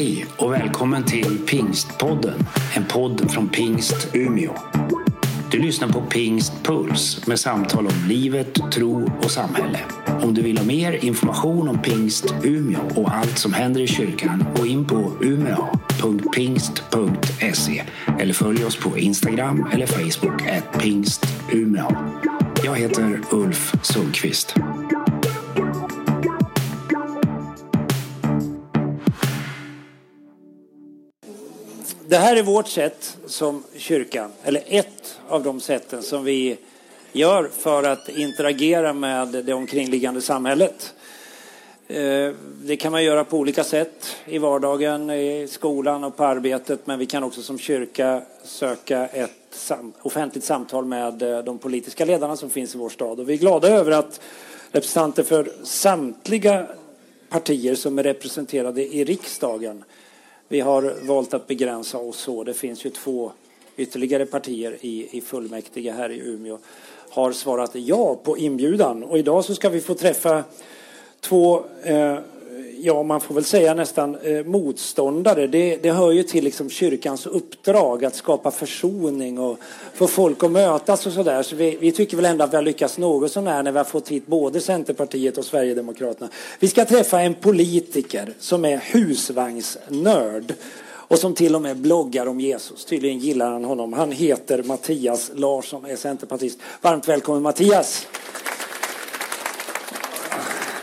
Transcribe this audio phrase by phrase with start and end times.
[0.00, 2.46] Hej och välkommen till Pingstpodden,
[2.76, 4.54] en podd från Pingst Umeå.
[5.50, 9.78] Du lyssnar på Pingst Puls med samtal om livet, tro och samhälle.
[10.22, 14.44] Om du vill ha mer information om Pingst Umeå och allt som händer i kyrkan,
[14.56, 17.82] gå in på umea.pingst.se
[18.20, 20.42] eller följ oss på Instagram eller Facebook,
[20.78, 22.12] pingstumea.
[22.64, 24.54] Jag heter Ulf Sundqvist.
[32.10, 36.56] Det här är vårt sätt som kyrkan, eller ett av de sätten som vi
[37.12, 40.94] gör för att interagera med det omkringliggande samhället.
[41.88, 42.32] Eh,
[42.62, 46.98] det kan man göra på olika sätt i vardagen, i skolan och på arbetet, men
[46.98, 52.50] vi kan också som kyrka söka ett offentligt samtal med eh, de politiska ledarna som
[52.50, 53.20] finns i vår stad.
[53.20, 54.20] Och vi är glada över att
[54.70, 56.66] representanter för samtliga
[57.28, 59.84] partier som är representerade i riksdagen
[60.52, 62.44] vi har valt att begränsa oss så.
[62.44, 63.32] Det finns ju två
[63.76, 66.58] ytterligare partier i, i fullmäktige här i Umeå
[67.10, 69.02] har svarat ja på inbjudan.
[69.04, 70.44] Och idag så ska vi få träffa
[71.20, 72.18] två eh,
[72.82, 75.46] ja, man får väl säga nästan eh, motståndare.
[75.46, 79.58] Det, det hör ju till liksom kyrkans uppdrag att skapa försoning och
[79.94, 81.42] få folk att mötas och sådär.
[81.42, 83.84] Så vi, vi tycker väl ändå att vi har lyckats något sånär när vi har
[83.84, 86.30] fått hit både Centerpartiet och Sverigedemokraterna.
[86.58, 90.54] Vi ska träffa en politiker som är husvagnsnörd
[91.10, 92.84] och som till och med bloggar om Jesus.
[92.84, 93.92] Tydligen gillar han honom.
[93.92, 96.58] Han heter Mattias Larsson, är centerpartist.
[96.80, 98.06] Varmt välkommen Mattias!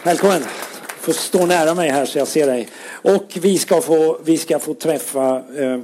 [0.03, 0.66] Välkommen!
[1.07, 2.67] Får stå nära mig här så jag ser dig.
[2.89, 5.79] Och vi ska få, vi ska få träffa eh,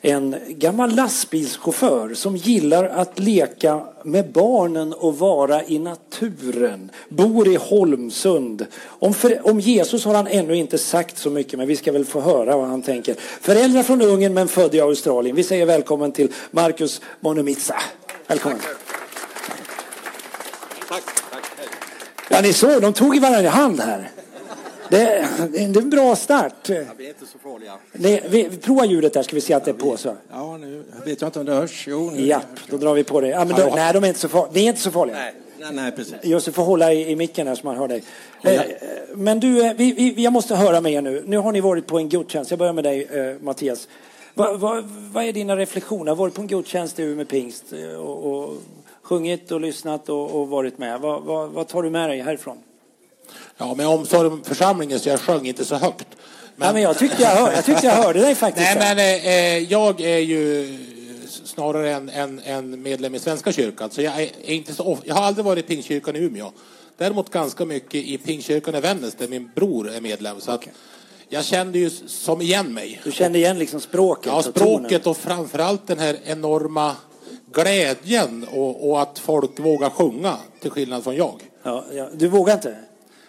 [0.00, 6.90] en gammal lastbilschaufför som gillar att leka med barnen och vara i naturen.
[7.08, 8.66] Bor i Holmsund.
[8.84, 12.04] Om, för, om Jesus har han ännu inte sagt så mycket men vi ska väl
[12.04, 13.14] få höra vad han tänker.
[13.40, 15.36] Föräldrar från Ungern men född i Australien.
[15.36, 17.76] Vi säger välkommen till Marcus Monumitsa.
[18.26, 18.58] Välkommen.
[20.88, 21.02] Tack.
[21.30, 21.42] Tack.
[22.30, 24.10] Ja, ni såg, de tog i varandra hand här.
[24.92, 26.68] Det, det är en bra start.
[26.68, 27.72] Vi är inte så farliga.
[27.92, 28.50] Det, vi,
[28.88, 29.96] ljudet där ska vi se att det är på.
[29.96, 30.16] Så.
[30.32, 31.84] Ja, nu vet jag inte om det hörs.
[31.88, 32.26] Jo, nu.
[32.26, 33.28] Ja, då drar vi på det.
[33.28, 34.52] Ja, men då, nej, de är inte så farliga.
[34.52, 35.16] Ni är inte så farliga.
[35.16, 36.14] Nej, nej, nej precis.
[36.22, 38.02] Just du får hålla i, i micken här så man hör dig.
[38.42, 38.60] Eh,
[39.14, 41.22] men du, eh, vi, vi, jag måste höra med er nu.
[41.26, 42.50] Nu har ni varit på en gudstjänst.
[42.50, 43.88] Jag börjar med dig, eh, Mattias.
[44.34, 44.82] Vad va,
[45.12, 46.10] va är dina reflektioner?
[46.10, 47.64] Har varit på en gudstjänst i med pingst
[47.98, 48.56] och, och
[49.02, 51.00] sjungit och lyssnat och, och varit med.
[51.00, 52.58] Vad va, tar du med dig härifrån?
[53.62, 56.06] Ja, med omsorg om församlingen så jag sjöng inte så högt.
[56.56, 58.74] Men, ja, men jag, tyckte jag, hör, jag tyckte jag hörde dig faktiskt.
[58.74, 60.78] Nej, men eh, jag är ju
[61.44, 63.90] snarare en, en, en, medlem i Svenska kyrkan.
[63.90, 66.52] Så jag, är inte så, jag har aldrig varit i Pingstkyrkan i Umeå.
[66.96, 70.40] Däremot ganska mycket i Pingstkyrkan i Vännäs där min bror är medlem.
[70.40, 70.64] Så att
[71.28, 73.00] jag kände ju som igen mig.
[73.04, 74.32] Du kände igen liksom språket?
[74.32, 76.96] Ja, språket och, och framförallt den här enorma
[77.52, 81.40] glädjen och, och, att folk vågar sjunga till skillnad från jag.
[81.62, 82.08] Ja, ja.
[82.14, 82.76] Du vågar inte?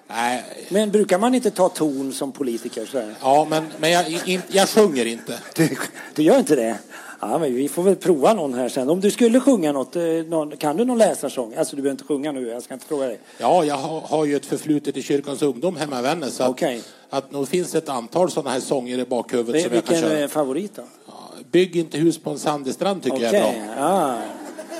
[0.07, 0.43] Nej.
[0.69, 2.85] Men brukar man inte ta ton som politiker?
[2.85, 3.15] Så här?
[3.21, 5.39] Ja, men, men jag, in, jag sjunger inte.
[5.55, 5.77] Du,
[6.15, 6.77] du gör inte det?
[7.19, 8.89] Ja, men vi får väl prova någon här sen.
[8.89, 11.55] Om du skulle sjunga något, eh, någon, kan du någon läsarsång?
[11.55, 13.19] Alltså du behöver inte sjunga nu, jag ska inte fråga dig.
[13.37, 16.35] Ja, jag har, har ju ett förflutet i kyrkans ungdom hemma i Vännäs.
[16.35, 16.77] Så okay.
[17.09, 20.09] att, att nog finns ett antal sådana här sånger i bakhuvudet som jag kan köra.
[20.09, 20.83] Vilken favorit då?
[21.07, 21.13] Ja,
[21.51, 23.33] Bygg inte hus på en sandig strand tycker okay.
[23.33, 23.75] jag är bra.
[23.77, 24.17] Ja.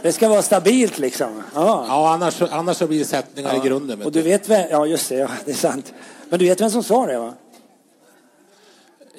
[0.03, 1.43] Det ska vara stabilt liksom.
[1.55, 3.63] Ja, ja annars, annars så blir det sättningar ja.
[3.63, 4.01] i grunden.
[4.01, 5.93] Och du vet vem, ja just det, ja, det är sant.
[6.29, 7.33] Men du vet vem som sa det va?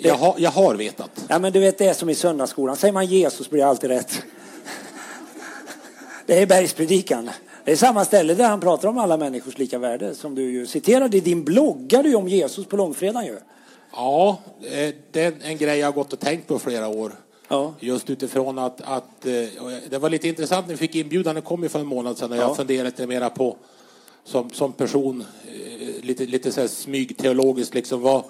[0.03, 1.11] Det, jag, har, jag har vetat.
[1.29, 2.77] Ja men du vet det är som i söndagsskolan.
[2.77, 4.23] Säger man Jesus blir det alltid rätt.
[6.27, 7.31] Det är bergspredikan.
[7.65, 10.67] Det är samma ställe där han pratar om alla människors lika värde som du ju
[10.67, 13.39] citerade i din bloggar du om Jesus på långfredagen ju.
[13.93, 14.39] Ja,
[15.13, 17.13] det är en grej jag har gått och tänkt på flera år.
[17.49, 17.75] Ja.
[17.81, 19.33] Just utifrån att, att, eh,
[19.91, 22.33] det var lite intressant när vi fick inbjudan, det kom ju för en månad sedan
[22.33, 23.57] och jag funderade lite mera på
[24.25, 28.25] som, som person, eh, lite, lite så här smygteologiskt liksom, vad,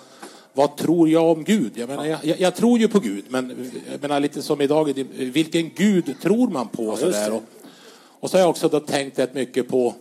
[0.52, 1.72] vad tror jag om Gud?
[1.74, 5.70] Jag, menar, jag, jag, tror ju på Gud, men jag menar, lite som idag, vilken
[5.74, 6.84] Gud tror man på?
[6.84, 7.32] Ja, så där?
[7.32, 7.42] Och,
[8.20, 9.94] och, så har jag också då tänkt rätt mycket på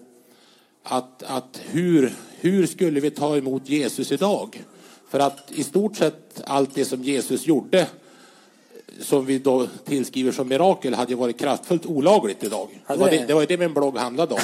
[0.83, 4.63] att, att hur, hur skulle vi ta emot Jesus idag?
[5.09, 7.87] För att i stort sett allt det som Jesus gjorde
[9.01, 12.67] som vi då tillskriver som mirakel hade ju varit kraftfullt olagligt idag.
[12.87, 14.41] Det var det, det, var det min blogg handlade om.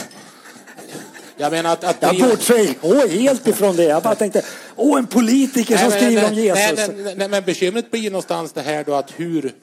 [1.38, 1.84] Jag menar att...
[1.84, 3.84] att jag bortser helt ifrån det.
[3.84, 6.88] Jag bara tänkte, åh, en politiker som nej, skriver nej, om Jesus.
[6.88, 9.54] Nej, nej, nej, men bekymret blir någonstans det här då att hur...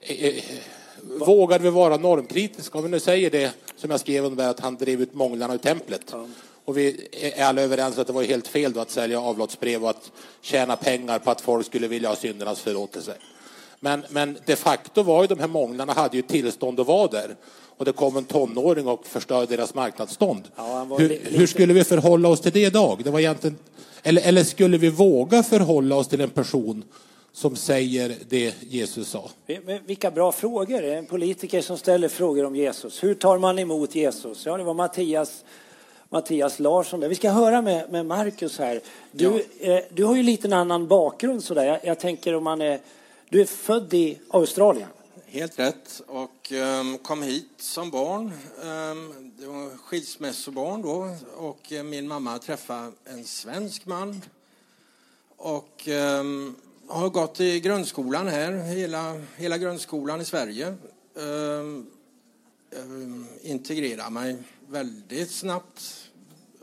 [0.00, 0.34] Eh, eh
[1.18, 2.78] vågar vi vara normkritiska?
[2.78, 5.58] Om vi nu säger det som jag skrev om att han drev ut månglarna ur
[5.58, 6.02] templet.
[6.12, 6.26] Ja.
[6.64, 9.90] Och vi är alla överens att det var helt fel då att sälja avlatsbrev och
[9.90, 10.10] att
[10.40, 13.14] tjäna pengar på att folk skulle vilja ha syndernas förlåtelse.
[13.84, 17.36] Men, men de facto var ju de här månglarna hade ju tillstånd att vara där.
[17.76, 20.42] Och det kom en tonåring och förstörde deras marknadsstånd.
[20.56, 23.00] Ja, hur, li hur, skulle vi förhålla oss till det idag?
[23.04, 23.58] Det var egentligen,
[24.02, 26.84] eller, eller skulle vi våga förhålla oss till en person
[27.32, 29.30] som säger det Jesus sa?
[29.86, 30.84] Vilka bra frågor.
[30.84, 33.04] En politiker som ställer frågor om Jesus.
[33.04, 34.46] Hur tar man emot Jesus?
[34.46, 35.44] Ja, det var Mattias,
[36.08, 37.08] Mattias Larsson där.
[37.08, 38.80] Vi ska höra med, med Marcus här.
[39.12, 39.72] Du, ja.
[39.72, 41.64] eh, du har ju lite en annan bakgrund sådär.
[41.64, 42.80] Jag, jag tänker om man är...
[43.34, 44.88] Du är född i Australien.
[45.26, 46.02] Helt rätt.
[46.06, 48.32] Och um, kom hit som barn.
[48.62, 51.16] Um, det var skilsmässobarn då.
[51.36, 54.22] Och uh, min mamma träffade en svensk man.
[55.36, 56.56] Och um,
[56.88, 60.76] har gått i grundskolan här, hela, hela grundskolan i Sverige.
[61.14, 61.86] Um,
[62.70, 64.36] um, integrerade mig
[64.68, 66.10] väldigt snabbt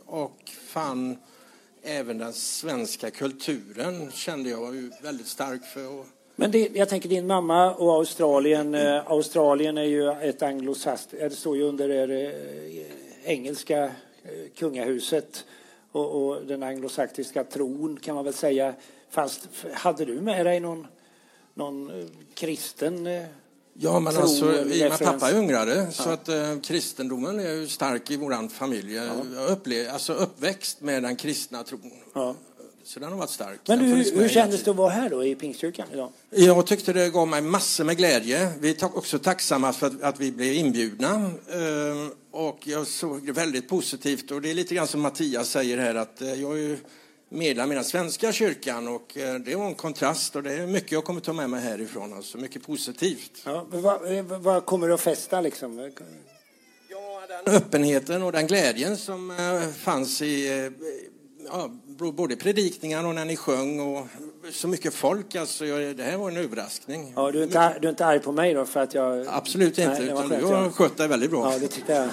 [0.05, 1.17] och fann
[1.81, 6.20] även den svenska kulturen kände jag var väldigt stark för.
[6.41, 8.75] Men det, jag tänker din mamma och Australien.
[8.75, 13.91] Eh, Australien är ju ett anglosast, det står ju under det eh, engelska eh,
[14.55, 15.45] kungahuset
[15.91, 18.73] och, och den anglosaktiska tron kan man väl säga.
[19.09, 20.87] Fast hade du med dig någon,
[21.53, 23.23] någon eh, kristen eh,
[23.73, 25.91] Ja, men tro, alltså, i och med pappa är ungrare, ja.
[25.91, 28.93] så att eh, kristendomen är ju stark i vår familj.
[28.93, 29.03] Ja.
[29.35, 31.91] Jag upplev, alltså uppväxt med den kristna tron.
[32.13, 32.35] Ja.
[32.83, 33.59] Så den har varit stark.
[33.67, 36.11] Men du, hur, hur kändes det att vara här då i Pingstkyrkan idag?
[36.29, 38.53] Jag tyckte det gav mig massor med glädje.
[38.59, 41.31] Vi är också tacksamma för att, att vi blev inbjudna.
[41.53, 44.31] Ehm, och jag såg det väldigt positivt.
[44.31, 46.77] Och det är lite grann som Mattias säger här att eh, jag är
[47.29, 50.91] medlem i den svenska kyrkan och eh, det var en kontrast och det är mycket
[50.91, 53.41] jag kommer ta med mig härifrån, alltså mycket positivt.
[53.45, 55.91] Ja, vad, eh, vad kommer du att fästa liksom?
[56.89, 59.33] Ja, den öppenheten och den glädjen som
[59.83, 60.71] fanns i
[61.45, 61.69] ja,
[62.11, 64.07] både predikningar och när ni sjöng och
[64.51, 65.35] så mycket folk.
[65.35, 67.13] Alltså, jag, det här var en överraskning.
[67.15, 69.27] Ja, du, är inte, du är inte arg på mig då för att jag...
[69.27, 71.53] Absolut inte, Nej, utan du har skött dig väldigt bra.
[71.53, 72.07] Ja, det tyckte jag.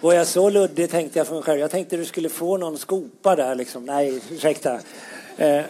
[0.00, 1.60] Var jag så luddig tänkte jag för mig själv.
[1.60, 3.84] Jag tänkte du skulle få någon skopa där liksom.
[3.84, 4.80] Nej, ursäkta.
[5.36, 5.62] Eh,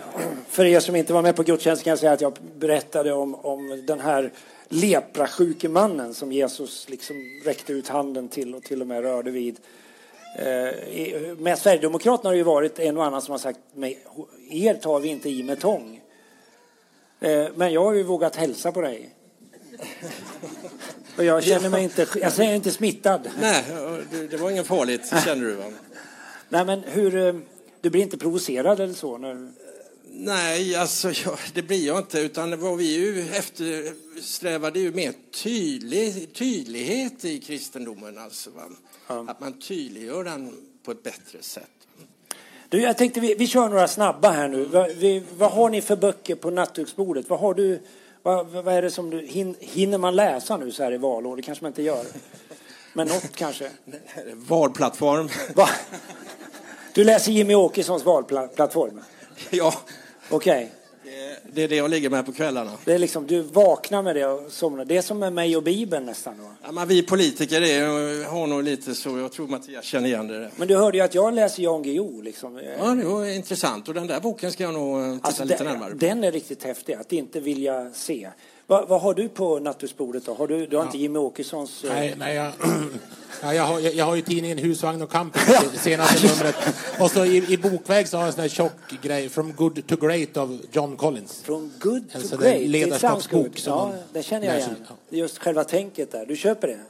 [0.48, 3.34] för er som inte var med på gudstjänsten kan jag säga att jag berättade om,
[3.34, 4.32] om den här
[4.68, 9.56] leprasjuke mannen som Jesus liksom räckte ut handen till och till och med rörde vid.
[10.34, 13.98] Eh, med Sverigedemokraterna har det ju varit en och annan som har sagt mig,
[14.50, 16.00] er tar vi inte i med tång.
[17.20, 19.14] Eh, men jag har ju vågat hälsa på dig.
[21.16, 23.30] Och jag känner mig inte, jag är inte smittad.
[23.40, 23.64] Nej,
[24.30, 25.64] det var inget farligt känner du va?
[26.48, 27.34] Nej men hur, eh,
[27.80, 29.18] du blir inte provocerad eller så?
[29.18, 29.52] När...
[30.16, 32.20] Nej, alltså ja, det blir jag inte.
[32.20, 38.18] Utan vad vi ju eftersträvade ju mer tydlig, tydlighet i kristendomen.
[38.18, 38.50] Alltså,
[39.06, 39.24] ja.
[39.28, 41.70] Att man tydliggör den på ett bättre sätt.
[42.68, 44.64] Du, jag tänkte vi, vi kör några snabba här nu.
[44.64, 47.30] Vad, vi, vad har ni för böcker på nattduksbordet?
[47.30, 47.80] Vad har du
[48.24, 49.26] vad, vad är det som du,
[49.60, 51.36] hinner man läsa nu så här i valår?
[51.36, 52.04] Det kanske man inte gör.
[52.92, 53.70] Men något kanske?
[54.34, 55.28] Valplattform.
[55.54, 55.68] Va?
[56.94, 59.00] Du läser Jimmy Åkessons valplattform?
[59.50, 59.74] Ja.
[60.30, 60.64] Okej.
[60.64, 60.83] Okay.
[61.52, 62.70] Det är det jag ligger med på kvällarna.
[62.84, 64.84] Det är liksom, du vaknar med det och somnar.
[64.84, 66.42] Det är som med mig och Bibeln nästan.
[66.42, 66.50] Va?
[66.62, 69.18] Ja, men vi politiker är, har nog lite så.
[69.18, 70.50] Jag tror Mattias känner igen det.
[70.56, 72.22] Men du hörde ju att jag läser Jan Guillou.
[72.22, 72.60] Liksom.
[72.78, 73.88] Ja, det var intressant.
[73.88, 75.96] Och den där boken ska jag nog titta alltså, lite den, närmare på.
[75.96, 76.92] Den är riktigt häftig.
[76.92, 78.28] Att inte vilja se.
[78.66, 80.34] Vad, vad har du på nattduksbordet då?
[80.34, 80.86] Har du, du har ja.
[80.86, 81.84] inte Jimmy Åkessons...
[81.84, 82.52] Eh, nej, nej jag,
[83.42, 85.42] ja, jag, har, jag, har ju tidningen Husvagn och camping,
[85.74, 86.56] senaste numret.
[87.00, 89.86] Och så i, i bokväg så har jag en sån här tjock grej, From Good
[89.86, 91.42] to Great av John Collins.
[91.42, 92.60] From Good to Great?
[92.60, 93.62] Ledarskapsbok.
[93.66, 94.76] Ja, det känner jag igen.
[95.08, 96.26] Just själva tänket där.
[96.26, 96.80] Du köper det?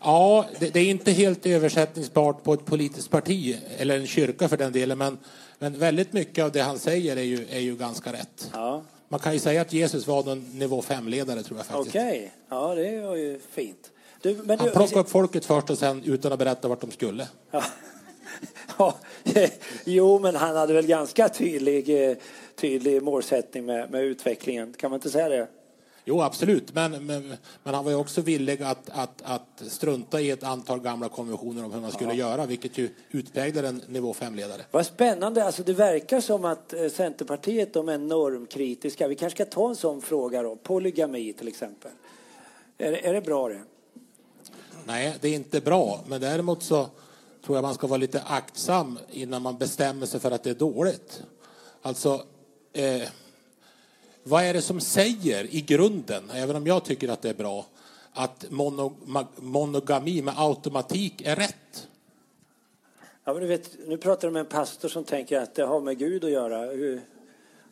[0.00, 4.56] Ja, det, det, är inte helt översättningsbart på ett politiskt parti, eller en kyrka för
[4.56, 5.18] den delen, men,
[5.58, 8.50] men väldigt mycket av det han säger är ju, är ju ganska rätt.
[8.52, 8.82] Ja.
[9.12, 11.96] Man kan ju säga att Jesus var en nivå 5-ledare tror jag faktiskt.
[11.96, 12.28] Okej, okay.
[12.48, 13.90] ja det var ju fint.
[14.22, 17.28] Du, men Han plockade upp folket först och sen utan att berätta vart de skulle.
[17.50, 17.62] Ja.
[18.78, 18.94] ja.
[19.84, 22.16] jo, men han hade väl ganska tydlig, eh,
[22.56, 25.48] tydlig målsättning med, med utvecklingen, kan man inte säga det?
[26.10, 26.74] Jo, absolut.
[26.74, 30.80] Men, men, men, han var ju också villig att, att, att strunta i ett antal
[30.80, 32.30] gamla konventioner om hur man skulle ja.
[32.30, 34.60] göra, vilket ju utpräglade en nivå 5-ledare.
[34.70, 35.44] Vad spännande.
[35.44, 39.08] Alltså, det verkar som att eh, Centerpartiet de är normkritiska.
[39.08, 40.56] Vi kanske ska ta en sån fråga då.
[40.56, 41.90] Polygami till exempel.
[42.78, 43.62] Är, är det bra det?
[44.84, 46.00] Nej, det är inte bra.
[46.06, 46.86] Men däremot så
[47.44, 50.54] tror jag man ska vara lite aktsam innan man bestämmer sig för att det är
[50.54, 51.22] dåligt.
[51.82, 52.22] Alltså,
[52.72, 53.02] eh,
[54.22, 57.66] vad är det som säger i grunden, även om jag tycker att det är bra,
[58.12, 58.44] att
[59.36, 61.88] monogami med automatik är rätt?
[63.24, 65.80] Ja, men du vet, nu pratar du med en pastor som tänker att det har
[65.80, 66.68] med Gud att göra.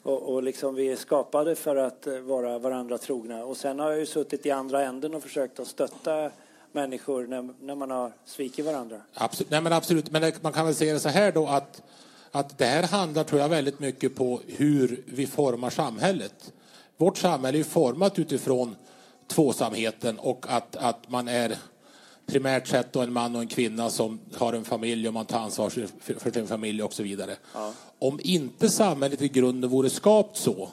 [0.02, 3.45] Och, och liksom vi är skapade för att eh, vara varandra trogna.
[3.45, 6.31] Och sen har jag ju suttit i andra änden och försökt att stötta
[6.73, 9.00] människor när, när man har svikit varandra.
[9.14, 11.83] Absolut, nej men absolut, men man kan väl säga det så här då att,
[12.32, 16.52] att det här handlar tror jag väldigt mycket på hur vi formar samhället.
[16.97, 18.76] Vårt samhälle är format utifrån
[19.26, 21.56] tvåsamheten och att, att man är
[22.26, 25.38] primärt sett då en man och en kvinna som har en familj och man tar
[25.38, 25.70] ansvar
[26.00, 27.37] för, sin familj och så vidare.
[27.54, 27.73] Ja.
[27.99, 30.68] Om inte samhället i grunden vore skapt så,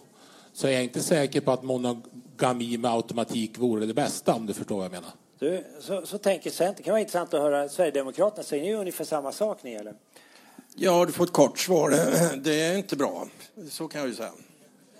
[0.53, 4.53] så är jag inte säker på att monogami med automatik vore det bästa om du
[4.53, 5.09] förstår vad jag menar.
[5.39, 6.75] Du, så, så tänker Centern.
[6.77, 8.43] Det kan vara intressant att höra Sverigedemokraterna.
[8.43, 9.93] Säger ni ungefär samma sak ni eller?
[10.75, 11.89] Ja, du får ett kort svar.
[12.37, 13.27] Det är inte bra.
[13.69, 14.31] Så kan jag ju säga.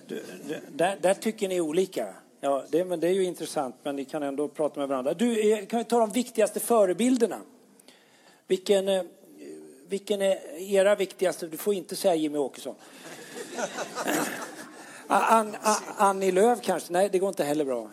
[0.07, 0.23] Du,
[0.71, 2.13] där, där tycker ni olika?
[2.41, 5.13] Ja, det, men det är ju intressant, men ni kan ändå prata med varandra.
[5.13, 7.39] Du, kan vi ta de viktigaste förebilderna?
[8.47, 9.03] Vilken, eh,
[9.87, 11.47] vilken är era viktigaste?
[11.47, 12.75] Du får inte säga Jimmy Åkesson.
[15.07, 16.93] An, An, Annie Lööf kanske?
[16.93, 17.89] Nej, det går inte heller bra.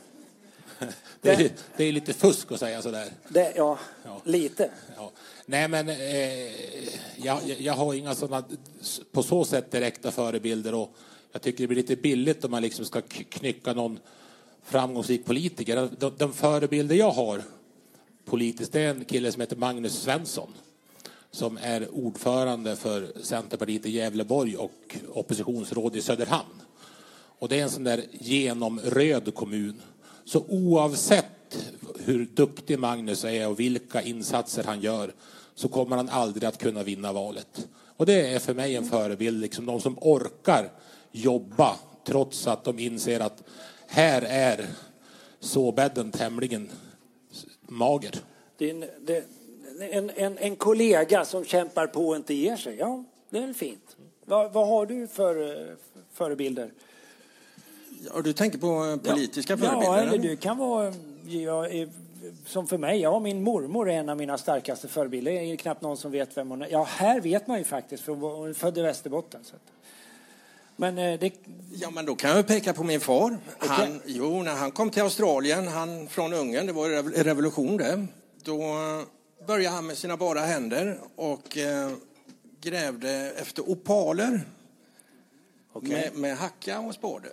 [1.21, 3.09] Det är, det är lite fusk att säga sådär.
[3.29, 4.71] Det, ja, ja, lite.
[4.97, 5.11] Ja.
[5.47, 5.97] Nej, men eh,
[7.17, 8.45] jag, jag har inga sådana
[9.13, 10.97] på så sätt direkta förebilder och
[11.33, 13.99] jag tycker det blir lite billigt om man liksom ska knycka någon
[14.65, 15.89] framgångsrik politiker.
[15.99, 17.43] De, de förebilder jag har
[18.25, 20.53] politiskt det är en kille som heter Magnus Svensson
[21.33, 26.63] som är ordförande för Centerpartiet i Gävleborg och oppositionsråd i Söderhamn.
[27.39, 29.83] Och det är en sån där genomröd kommun.
[30.25, 31.32] Så oavsett
[32.05, 35.13] hur duktig Magnus är och vilka insatser han gör
[35.55, 37.69] så kommer han aldrig att kunna vinna valet.
[37.97, 40.71] Och det är för mig en förebild, liksom de som orkar
[41.13, 43.43] jobba trots att de inser att
[43.87, 44.67] här är
[45.41, 46.71] såbädden tämligen
[47.69, 48.15] mager.
[48.59, 49.25] Din, det,
[49.81, 53.97] en, en, en kollega som kämpar på och inte ger sig, ja, det är fint.
[54.25, 55.77] Vad, vad har du för
[56.13, 56.73] förebilder?
[58.15, 59.97] Ja, du tänker på politiska ja, förebilder?
[59.97, 60.95] Ja, eller du kan vara...
[61.27, 61.89] Jag,
[62.47, 65.33] som för mig, ja, min mormor är en av mina starkaste förebilder.
[65.33, 66.69] Det är knappt någon som vet vem hon är.
[66.69, 69.45] Ja, här vet man ju faktiskt, för hon är född i Västerbotten.
[69.45, 69.57] Så.
[70.77, 71.33] Men eh, det...
[71.73, 73.39] Ja, men då kan jag peka på min far.
[73.59, 78.07] Han, jo, när han kom till Australien, han från Ungern, det var revolution det.
[78.45, 78.59] Då
[79.47, 81.91] började han med sina bara händer och eh,
[82.61, 84.41] grävde efter opaler
[85.73, 85.91] okay.
[85.91, 87.29] med, med hacka och spade.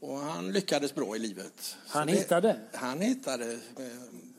[0.00, 1.76] Och han lyckades bra i livet.
[1.88, 2.56] Han hittade?
[2.72, 3.58] han hittade eh,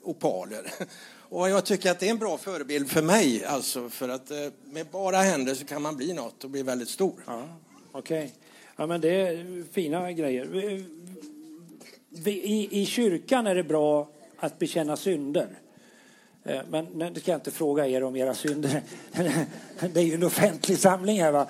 [0.03, 0.73] opaler.
[1.29, 3.45] Och jag tycker att det är en bra förebild för mig.
[3.45, 6.89] Alltså för att eh, med bara händer så kan man bli något och bli väldigt
[6.89, 7.23] stor.
[7.25, 7.47] Ja,
[7.91, 8.17] Okej.
[8.17, 8.29] Okay.
[8.75, 10.55] Ja, men det är fina grejer.
[12.25, 15.47] I, I kyrkan är det bra att bekänna synder.
[16.43, 18.81] Eh, men det ska jag inte fråga er om era synder.
[19.93, 21.31] Det är ju en offentlig samling här.
[21.31, 21.47] Va?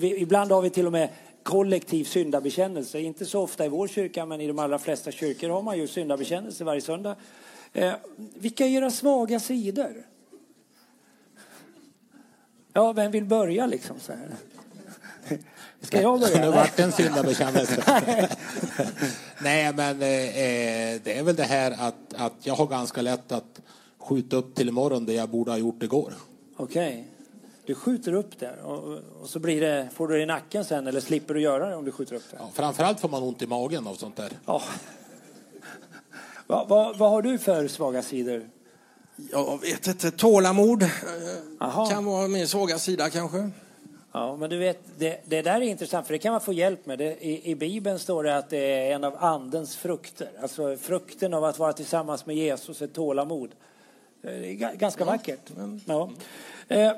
[0.00, 1.08] Ibland har vi till och med
[1.48, 3.00] kollektiv syndabekännelse.
[3.00, 5.86] Inte så ofta i vår kyrka, men i de allra flesta kyrkor har man ju
[5.86, 7.16] syndabekännelse varje söndag.
[7.72, 7.92] Eh,
[8.34, 10.06] vilka är era svaga sidor?
[12.72, 14.00] Ja, vem vill börja liksom?
[14.00, 14.34] Så här?
[15.80, 16.40] Ska jag börja?
[16.44, 17.82] Det vart en syndabekännelse.
[19.42, 23.32] Nej, men eh, eh, det är väl det här att, att jag har ganska lätt
[23.32, 23.60] att
[23.98, 26.14] skjuta upp till imorgon det jag borde ha gjort igår.
[26.56, 26.88] Okej.
[26.88, 27.17] Okay.
[27.68, 30.86] Du skjuter upp det och, och, så blir det, får du det i nacken sen
[30.86, 32.36] eller slipper du göra det om du skjuter upp det?
[32.40, 34.32] Ja, framförallt får man ont i magen av sånt där.
[34.46, 34.62] Ja.
[36.46, 38.50] vad, vad, vad har du för svaga sidor?
[39.32, 40.10] Jag vet inte.
[40.10, 40.84] Tålamod
[41.60, 41.86] Aha.
[41.86, 43.50] kan vara min svaga sida kanske.
[44.12, 46.86] Ja, men du vet, det, det, där är intressant för det kan man få hjälp
[46.86, 46.98] med.
[46.98, 50.30] Det, i, I Bibeln står det att det är en av andens frukter.
[50.42, 53.50] Alltså frukten av att vara tillsammans med Jesus är tålamod.
[54.22, 55.06] Det är ganska ja.
[55.06, 55.50] vackert.
[55.86, 56.10] Ja.
[56.68, 56.92] Eh,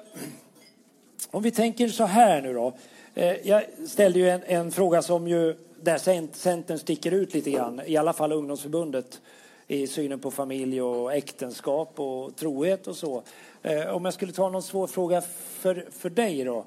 [1.30, 2.72] om vi tänker så här nu då.
[3.14, 5.98] Eh, jag ställde ju en, en, fråga som ju där
[6.34, 9.20] Centern sticker ut lite grann, i alla fall ungdomsförbundet
[9.66, 13.22] i synen på familj och äktenskap och trohet och så.
[13.62, 15.20] Eh, om jag skulle ta någon svår fråga
[15.60, 16.64] för, för dig då.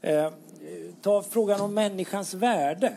[0.00, 0.32] Eh,
[1.02, 2.92] ta frågan om människans värde.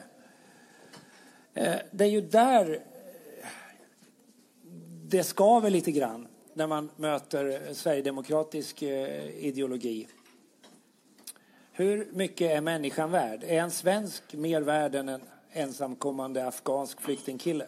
[1.92, 2.80] Det är ju där
[5.08, 10.08] det skaver lite grann när man möter sverigedemokratisk ideologi.
[11.76, 13.44] Hur mycket är människan värd?
[13.44, 15.22] Är en svensk mer värd än en
[15.54, 17.66] ensamkommande afghansk flyktingkille?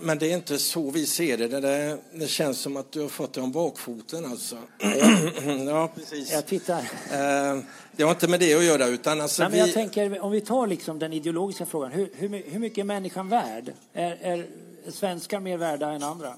[0.00, 1.60] Men det är inte så vi ser det.
[1.60, 4.56] Det, det känns som att du har fått det om bakfoten alltså.
[5.66, 6.32] ja, precis.
[6.32, 6.78] Jag tittar.
[6.78, 7.60] Eh,
[7.96, 10.40] det har inte med det att göra utan alltså Nej, men Jag tänker, om vi
[10.40, 11.92] tar liksom den ideologiska frågan.
[11.92, 13.72] Hur, hur, hur mycket är människan värd?
[13.92, 14.46] Är, är
[14.88, 16.34] svenskar mer värda än andra?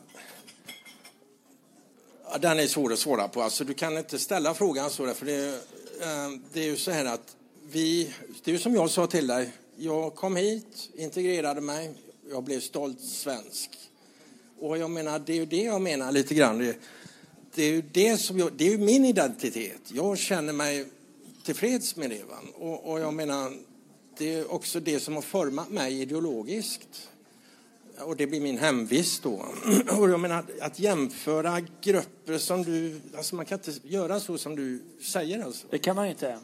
[2.38, 3.42] Den är svår att svara på.
[3.42, 5.46] Alltså, du kan inte ställa frågan så, för det,
[6.00, 7.36] eh, det är ju så här att
[7.70, 11.90] vi, det är som jag sa till dig, jag kom hit, integrerade mig,
[12.30, 13.70] jag blev stolt svensk.
[14.60, 16.58] Och jag menar, det är ju det jag menar lite grann.
[16.58, 16.76] Det,
[17.54, 19.80] det är ju det som jag, det är min identitet.
[19.92, 20.86] Jag känner mig
[21.44, 22.22] tillfreds med det.
[22.54, 23.52] Och, och jag menar,
[24.18, 27.08] det är också det som har format mig ideologiskt.
[28.04, 29.30] Och det blir min hemvist då.
[29.98, 33.00] Och jag menar, att jämföra grupper som du...
[33.16, 35.44] Alltså man kan inte göra så som du säger.
[35.44, 35.66] Alltså.
[35.70, 36.38] Det kan man inte.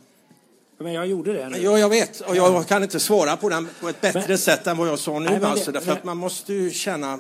[0.79, 1.49] Men jag gjorde det.
[1.49, 1.59] Nu.
[1.59, 2.21] Ja, jag vet.
[2.21, 4.99] Och jag kan inte svara på den på ett bättre men, sätt än vad jag
[4.99, 5.31] sa nu.
[5.31, 7.19] Nej, alltså, det, därför men, att man måste ju känna eh,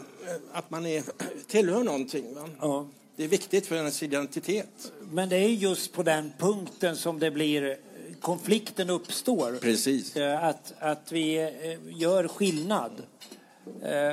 [0.53, 1.03] att man är,
[1.47, 2.35] tillhör någonting.
[2.35, 2.49] Va?
[2.61, 2.89] Ja.
[3.17, 4.93] Det är viktigt för ens identitet.
[5.13, 7.77] Men det är just på den punkten som det blir
[8.21, 9.59] konflikten uppstår.
[9.61, 10.17] Precis.
[10.17, 13.03] Eh, att, att vi eh, gör skillnad.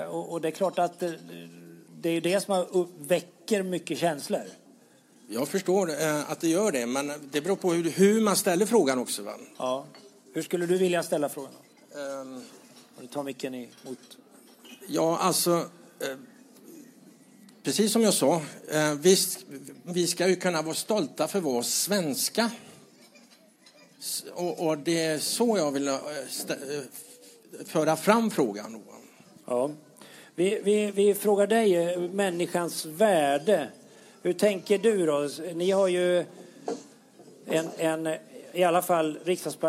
[0.09, 1.03] Och det är klart att
[2.01, 4.43] det är det som väcker mycket känslor.
[5.27, 8.99] Jag förstår eh, att det gör det, men det beror på hur, man ställer frågan
[8.99, 9.23] också.
[9.23, 9.33] Va?
[9.57, 9.85] Ja.
[10.33, 11.51] Hur skulle du vilja ställa frågan?
[12.21, 12.41] Um,
[13.01, 14.17] du tar micken emot.
[14.87, 15.69] Ja, alltså...
[15.99, 16.17] Eh,
[17.63, 18.41] precis som jag sa,
[18.71, 19.45] eh, visst,
[19.83, 22.51] vi ska ju kunna vara stolta för vår svenska.
[24.33, 25.99] Och, och det är så jag vill eh, eh,
[27.65, 28.83] föra fram frågan.
[29.45, 29.71] Ja.
[30.35, 33.67] Vi, vi, vi frågar dig, eh, människans värde.
[34.21, 35.29] Hur tänker du då?
[35.53, 36.25] Ni har ju
[37.45, 38.15] en, en
[38.53, 39.17] i alla fall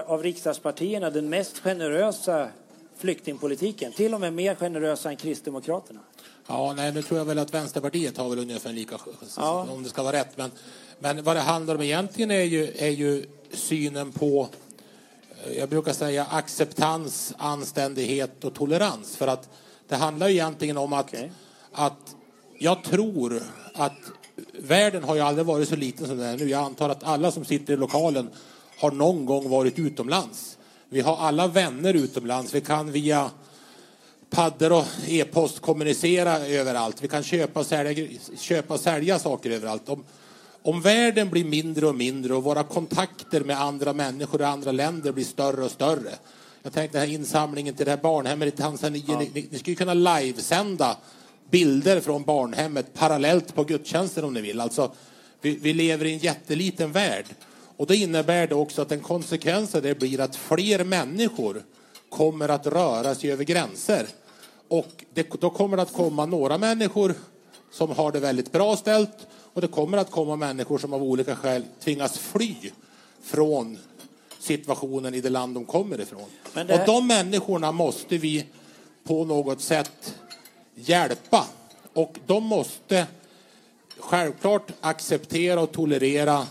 [0.06, 2.48] av riksdagspartierna den mest generösa
[2.96, 3.92] flyktingpolitiken.
[3.92, 6.00] Till och med mer generösa än Kristdemokraterna.
[6.46, 8.98] Ja, nej, nu tror jag väl att Vänsterpartiet har väl ungefär lika,
[9.36, 9.66] ja.
[9.70, 10.36] om det ska vara rätt.
[10.36, 10.50] Men,
[10.98, 14.48] men vad det handlar om egentligen är ju, är ju synen på,
[15.56, 19.16] jag brukar säga acceptans, anständighet och tolerans.
[19.16, 19.48] För att
[19.88, 21.28] det handlar ju egentligen om att, okay.
[21.72, 22.16] att
[22.58, 23.42] jag tror
[23.74, 23.98] att
[24.58, 26.48] världen har ju aldrig varit så liten som den är nu.
[26.48, 28.30] Jag antar att alla som sitter i lokalen
[28.78, 30.58] har någon gång varit utomlands.
[30.88, 32.54] Vi har alla vänner utomlands.
[32.54, 33.30] Vi kan via
[34.30, 37.02] paddor och e-post kommunicera överallt.
[37.02, 39.88] Vi kan köpa och sälja, köpa och sälja saker överallt.
[39.88, 40.04] Om,
[40.66, 45.12] om världen blir mindre och mindre och våra kontakter med andra människor i andra länder
[45.12, 46.10] blir större och större.
[46.62, 49.02] Jag tänkte den här insamlingen till det här barnhemmet i Tanzania.
[49.08, 49.18] Ja.
[49.18, 50.96] Ni, ni, ni skulle kunna livesända
[51.50, 54.60] bilder från barnhemmet parallellt på gudstjänsten om ni vill.
[54.60, 54.92] Alltså,
[55.40, 57.26] vi, vi lever i en jätteliten värld.
[57.76, 61.62] Och det innebär det också att en konsekvens av det blir att fler människor
[62.08, 64.06] kommer att röra sig över gränser.
[64.68, 67.14] Och det, då kommer det att komma några människor
[67.72, 71.36] som har det väldigt bra ställt och det kommer att komma människor som av olika
[71.36, 72.54] skäl tvingas fly
[73.22, 73.78] från
[74.38, 76.28] situationen i det land de kommer ifrån.
[76.54, 76.60] Det...
[76.60, 78.44] Och de människorna måste vi
[79.04, 80.14] på något sätt
[80.74, 81.46] hjälpa.
[81.92, 83.06] Och de måste
[83.98, 86.46] självklart acceptera och tolerera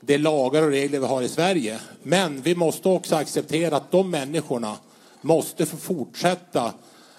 [0.00, 1.80] de lagar och regler vi har i Sverige.
[2.02, 4.76] Men vi måste också acceptera att de människorna
[5.20, 6.72] måste få fortsätta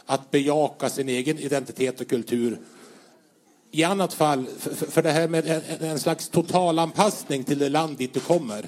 [0.05, 2.59] att bejaka sin egen identitet och kultur.
[3.71, 4.45] I annat fall,
[4.89, 8.65] för det här med en slags totalanpassning till det land dit du kommer,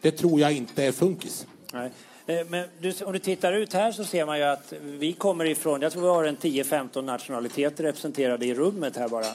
[0.00, 1.46] det tror jag inte är funkis.
[1.72, 1.90] Nej.
[2.26, 5.44] Eh, men du, om du tittar ut här så ser man ju att vi kommer
[5.44, 9.26] ifrån, jag tror vi har en 10-15 nationaliteter representerade i rummet här bara.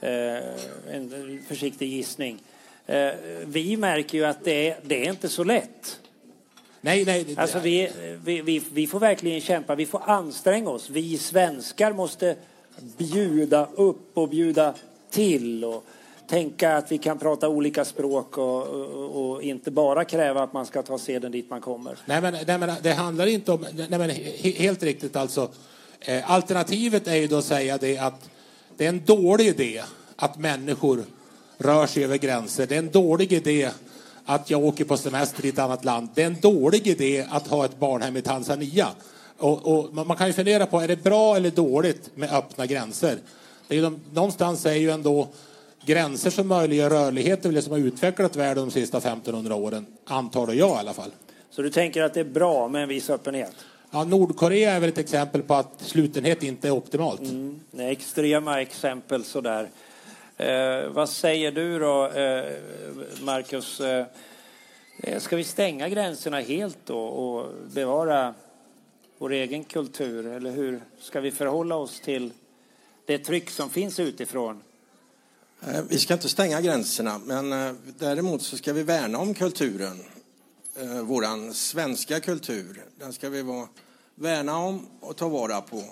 [0.00, 0.42] Eh,
[0.90, 2.42] en försiktig gissning.
[2.86, 3.10] Eh,
[3.44, 6.00] vi märker ju att det är, det är inte så lätt.
[6.80, 7.24] Nej, nej.
[7.24, 7.90] Det, alltså vi,
[8.24, 10.90] vi, vi, vi får verkligen kämpa, vi får anstränga oss.
[10.90, 12.36] Vi svenskar måste
[12.96, 14.74] bjuda upp och bjuda
[15.10, 15.64] till.
[15.64, 15.84] Och,
[16.26, 20.66] tänka att vi kan prata olika språk och, och, och, inte bara kräva att man
[20.66, 21.98] ska ta seden dit man kommer.
[22.06, 23.66] Nej, men, nej, men det handlar inte om...
[23.88, 24.10] Nej, men,
[24.56, 25.50] helt riktigt alltså.
[26.00, 28.30] Eh, alternativet är ju då att säga det att
[28.76, 29.82] det är en dålig idé
[30.16, 31.04] att människor
[31.58, 32.66] rör sig över gränser.
[32.66, 33.70] Det är en dålig idé
[34.24, 36.08] att jag åker på semester i ett annat land.
[36.14, 38.88] Det är en dålig idé att ha ett barnhem i Tanzania.
[39.44, 43.18] Och, och man kan ju fundera på, är det bra eller dåligt med öppna gränser?
[43.68, 45.28] Det är de, någonstans är ju ändå
[45.84, 50.56] gränser som möjliggör rörlighet det som har utvecklat världen de sista 1500 åren, antar jag
[50.56, 51.10] i alla fall.
[51.50, 53.54] Så du tänker att det är bra med en viss öppenhet?
[53.90, 57.20] Ja, Nordkorea är väl ett exempel på att slutenhet inte är optimalt.
[57.20, 59.68] Mm, extrema exempel sådär.
[60.36, 62.44] Eh, vad säger du då, eh,
[63.22, 63.80] Marcus?
[63.80, 64.06] Eh,
[65.18, 68.34] ska vi stänga gränserna helt då och bevara
[69.18, 70.26] vår egen kultur?
[70.26, 72.32] Eller hur ska vi förhålla oss till
[73.06, 74.62] det tryck som finns utifrån?
[75.60, 80.00] Eh, vi ska inte stänga gränserna, men eh, däremot så ska vi värna om kulturen.
[80.80, 82.84] Eh, vår svenska kultur.
[82.98, 83.68] Den ska vi vara,
[84.14, 85.84] värna om och ta vara på.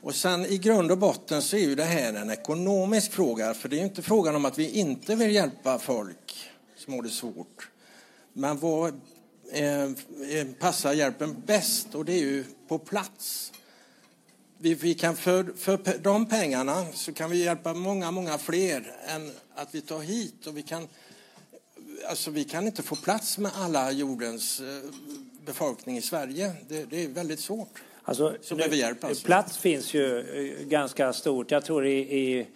[0.00, 3.54] Och sen i grund och botten så är ju det här en ekonomisk fråga.
[3.54, 7.08] För det är inte frågan om att vi inte vill hjälpa folk som har det
[7.08, 7.70] svårt.
[8.32, 9.00] Men vad
[9.52, 11.94] eh, eh, passar hjälpen bäst?
[11.94, 13.52] Och det är ju på plats.
[14.58, 19.30] Vi, vi, kan för, för de pengarna så kan vi hjälpa många, många fler än
[19.54, 20.46] att vi tar hit.
[20.46, 20.88] Och vi kan,
[22.08, 24.66] alltså vi kan inte få plats med alla jordens eh,
[25.46, 26.52] befolkning i Sverige.
[26.68, 27.82] Det, det är väldigt svårt.
[28.02, 29.24] Alltså, så nu, hjälp, alltså.
[29.24, 31.50] Plats finns ju ganska stort.
[31.50, 32.46] Jag tror i, i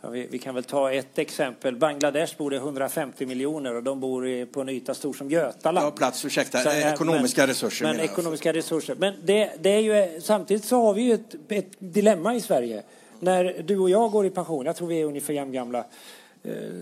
[0.00, 1.76] ja, vi, vi, kan väl ta ett exempel.
[1.76, 5.86] Bangladesh bor det 150 miljoner och de bor i, på en yta stor som Götaland.
[5.86, 6.58] Ja, plats, ursäkta.
[6.58, 7.86] Så, ekonomiska men, resurser.
[7.86, 8.96] Men ekonomiska resurser.
[8.98, 12.82] Men det, det, är ju, samtidigt så har vi ju ett, ett, dilemma i Sverige.
[13.20, 15.84] När du och jag går i pension, jag tror vi är ungefär jämngamla,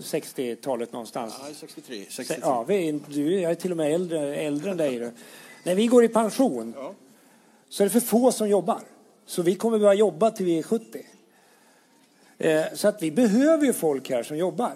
[0.01, 1.33] 60-talet eh, någonstans.
[1.39, 2.05] Ja, 63.
[2.09, 2.41] 63.
[2.41, 5.11] Ja, vi, du, jag är till och med äldre, äldre än dig.
[5.63, 6.93] När vi går i pension ja
[7.69, 8.79] så är det för få som jobbar.
[9.25, 11.05] Så vi kommer behöva jobba till vi är 70.
[12.37, 14.73] Eh, så att vi behöver ju folk här som jobbar.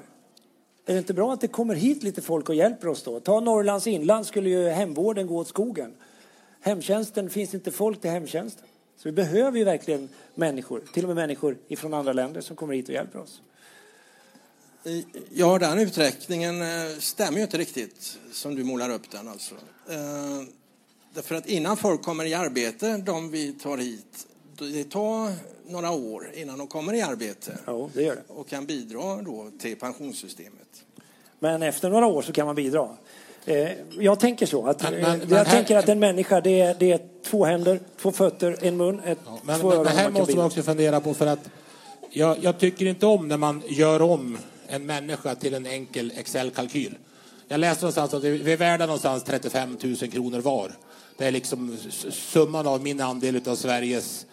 [0.86, 3.19] Är det inte bra att det kommer hit lite folk och hjälper oss då?
[3.19, 5.93] Ta Norrlands inland skulle ju hemvården gå åt skogen.
[6.62, 8.65] Hemtjänsten, finns inte folk till hemtjänsten.
[8.97, 12.74] Så vi behöver ju verkligen människor, till och med människor från andra länder som kommer
[12.74, 13.41] hit och hjälper oss.
[15.30, 19.56] Ja, den uträkningen eh, stämmer ju inte riktigt som du målar upp den alltså.
[19.89, 20.41] Eh,
[21.13, 24.28] därför att innan folk kommer i arbete, de vi tar hit,
[24.65, 25.32] det tar
[25.67, 27.58] några år innan de kommer i arbete.
[27.65, 28.34] Ja, det gör det.
[28.34, 30.84] Och kan bidra då till pensionssystemet.
[31.39, 32.89] Men efter några år så kan man bidra.
[33.45, 33.69] Eh,
[34.00, 34.67] jag tänker så.
[34.67, 37.80] Att, men, men, jag här, tänker att en människa det är, det är två händer,
[38.02, 41.02] två fötter, en mun, ett, ja, men, två men, men här måste man också fundera
[41.02, 41.50] på för att
[42.10, 46.97] jag, jag, tycker inte om när man gör om en människa till en enkel Excel-kalkyl.
[47.47, 50.71] Jag läste någonstans att vi är värda någonstans 35 000 kronor var.
[51.17, 51.78] Det är liksom
[52.10, 54.26] summan av min andel av Sveriges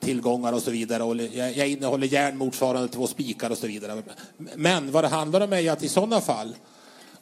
[0.00, 1.02] tillgångar och så vidare.
[1.02, 4.02] Och jag innehåller järn motsvarande två spikar och så vidare.
[4.54, 6.56] Men vad det handlar om är att i sådana fall,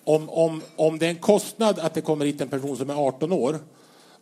[0.04, 2.94] om, om, om det är en kostnad att det kommer hit en person som är
[2.94, 3.58] 18 år,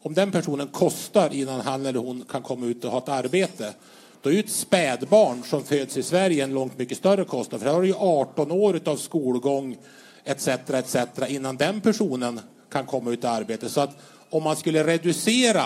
[0.03, 3.75] om den personen kostar innan han eller hon kan komma ut och ha ett arbete,
[4.23, 7.61] då är ju ett spädbarn som föds i Sverige en långt mycket större kostnad.
[7.61, 9.77] För där har du ju 18 år av skolgång
[10.25, 10.49] etc.
[10.49, 10.97] etc.
[11.29, 12.41] innan den personen
[12.73, 13.69] kan komma ut i arbete.
[13.69, 13.97] Så att
[14.31, 15.65] om man skulle reducera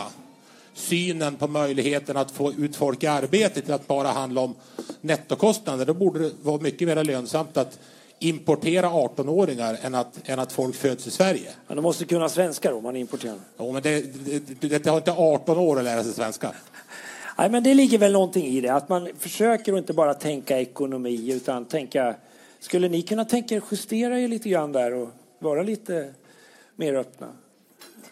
[0.74, 4.54] synen på möjligheten att få ut folk i arbete till att bara handla om
[5.00, 7.78] nettokostnader, då borde det vara mycket mer lönsamt att
[8.18, 11.50] importera 18-åringar än att, än att folk föds i Sverige.
[11.66, 13.38] Men de måste kunna svenska då, om man importerar?
[13.56, 14.00] Ja, men det,
[14.60, 16.52] det, det har inte 18 år att lära sig svenska.
[17.38, 20.60] Nej, men det ligger väl någonting i det, att man försöker att inte bara tänka
[20.60, 22.14] ekonomi utan tänka...
[22.60, 25.08] Skulle ni kunna tänka er justera er lite grann där och
[25.38, 26.14] vara lite
[26.76, 27.26] mer öppna?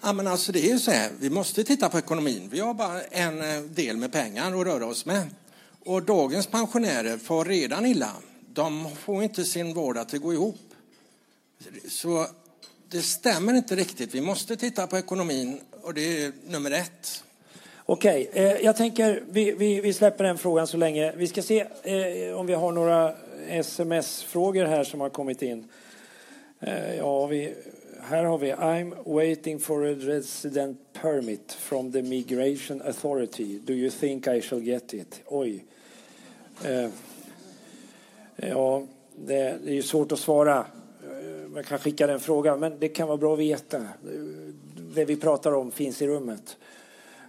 [0.04, 2.48] Ja, men alltså det är ju så här, vi måste titta på ekonomin.
[2.50, 5.26] Vi har bara en eh, del med pengar att röra oss med.
[5.84, 8.10] Och dagens pensionärer får redan illa.
[8.52, 10.58] De får inte sin vardag att gå ihop.
[11.88, 12.26] Så
[12.88, 14.14] det stämmer inte riktigt.
[14.14, 17.24] Vi måste titta på ekonomin och det är nummer ett.
[17.86, 21.12] Okej, eh, jag tänker vi, vi, vi, släpper den frågan så länge.
[21.16, 23.14] Vi ska se eh, om vi har några
[23.48, 25.68] sms-frågor här som har kommit in.
[26.60, 27.54] Eh, ja, vi,
[28.02, 33.58] här har vi I'm waiting for a resident permit from the migration authority.
[33.64, 35.20] Do you think I shall get it?
[35.26, 35.64] Oj.
[36.64, 36.88] Eh,
[38.36, 38.82] ja,
[39.16, 40.58] det, det är ju svårt att svara.
[41.02, 43.76] Eh, man kan skicka den frågan, men det kan vara bra att veta.
[43.76, 43.86] Eh,
[44.94, 46.56] det vi pratar om finns i rummet.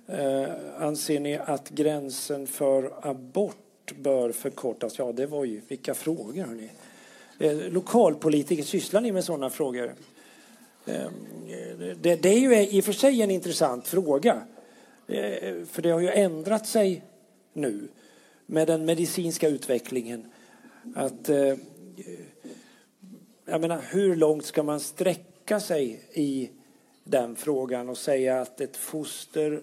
[0.07, 0.45] Eh,
[0.79, 4.97] anser ni att gränsen för abort bör förkortas?
[4.97, 6.69] Ja, det var ju vilka frågor, hörni.
[7.39, 9.93] Eh, lokalpolitiker, sysslar ni med sådana frågor?
[10.85, 11.13] Ehm,
[11.47, 14.41] eh, det, det är ju i och för sig en intressant fråga.
[15.07, 17.03] Eh, för det har ju ändrat sig
[17.53, 17.87] nu
[18.45, 20.25] med den medicinska utvecklingen.
[20.95, 21.55] Att, eh,
[23.45, 26.49] jag menar, hur långt ska man sträcka sig i
[27.03, 29.61] den frågan och säga att ett foster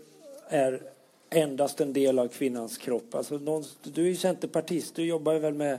[0.48, 0.82] är
[1.30, 3.14] endast en del av kvinnans kropp?
[3.14, 5.78] Alltså, någon, du är ju centerpartist, du jobbar väl med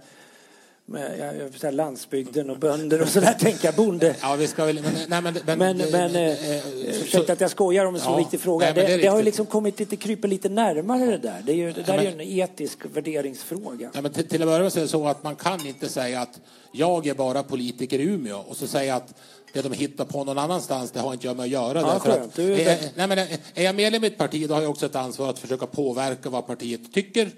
[0.91, 4.15] med jag landsbygden och bönder och sådär, tänka bonde.
[4.21, 6.65] Ja, vi ska väl, men, nej, men, men, men, men eh, eh
[7.04, 8.65] ursäkta att jag skojar om en så ja, viktig fråga.
[8.65, 11.41] Nej, det, det, det, har ju liksom kommit lite, kryper lite närmare det där.
[11.45, 13.91] Det, är ju, det där ja, men, är ju en etisk värderingsfråga.
[13.93, 15.89] Ja, men till, till att börja med så är det så att man kan inte
[15.89, 16.39] säga att
[16.71, 19.13] jag är bara politiker i Umeå och så säga att
[19.54, 21.82] det de hittar på någon annanstans, det har inte jag med att göra.
[21.82, 23.19] Ja, att, är, nej, men
[23.54, 26.30] är jag medlem i ett parti, då har jag också ett ansvar att försöka påverka
[26.30, 27.32] vad partiet tycker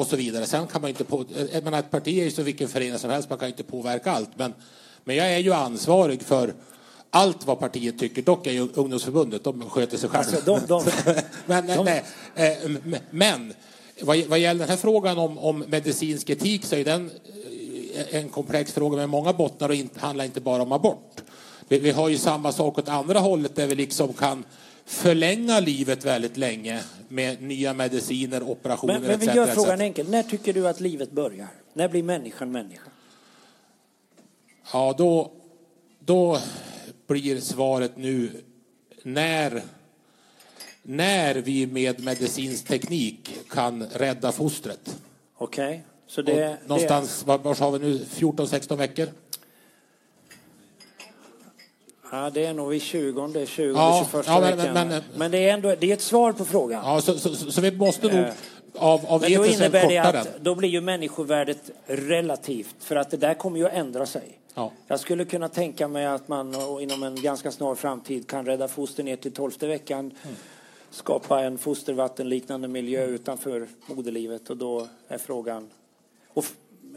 [0.00, 0.46] och så vidare.
[0.46, 1.24] Sen kan man inte på,
[1.62, 4.30] menar, ett parti är ju som vilken förening som helst, man kan inte påverka allt.
[4.36, 4.54] Men,
[5.04, 6.54] men jag är ju ansvarig för
[7.10, 8.22] allt vad partiet tycker.
[8.22, 10.36] Dock är ju ungdomsförbundet, de sköter sig själva.
[10.36, 10.84] Alltså, de, de,
[11.46, 11.84] men, de...
[11.84, 12.70] Nej, eh,
[13.10, 13.52] men
[14.00, 17.10] vad, vad gäller den här frågan om, om medicinsk etik så är den
[17.94, 21.22] eh, en komplex fråga med många bottnar och inte, handlar inte bara om abort.
[21.68, 24.44] Vi, vi, har ju samma sak åt andra hållet där vi liksom kan
[24.90, 30.10] förlänga livet väldigt länge med nya mediciner, operationer Men, men vi gör frågan enkel.
[30.10, 31.48] När tycker du att livet börjar?
[31.72, 32.90] När blir människan människa?
[34.72, 35.32] Ja, då,
[35.98, 36.38] då
[37.06, 38.30] blir svaret nu
[39.02, 39.62] när,
[40.82, 44.96] när vi med medicinsk teknik kan rädda fostret.
[45.36, 45.66] Okej.
[45.68, 45.80] Okay.
[46.06, 47.36] Så det, någonstans, det...
[47.36, 49.08] var har vi nu, 14-16 veckor?
[52.10, 54.88] Ja, det är nog vid 20, 20 ja, 21 ja, men, veckan.
[54.88, 56.82] Men, men, det är ändå det är ett svar på frågan.
[56.84, 58.32] Ja, så, så, så, så vi måste nog eh,
[58.74, 60.26] av, av men då innebär det att den.
[60.40, 64.38] då blir ju människovärdet relativt, för att det där kommer ju att ändra sig.
[64.54, 64.72] Ja.
[64.86, 69.02] Jag skulle kunna tänka mig att man inom en ganska snar framtid kan rädda foster
[69.02, 70.00] ner till tolfte veckan.
[70.00, 70.36] Mm.
[70.90, 75.70] Skapa en fostervattenliknande miljö utanför moderlivet och då är frågan
[76.34, 76.44] och